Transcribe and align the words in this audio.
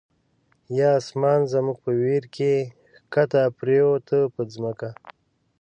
یا 0.77 0.89
آسمان 0.99 1.39
زموږ 1.53 1.77
په 1.83 1.91
ویر 2.01 2.23
کی، 2.35 2.55
ښکته 3.03 3.41
پر 3.57 3.67
یووته 3.77 4.19
په 4.33 4.41
ځمکه 4.53 4.89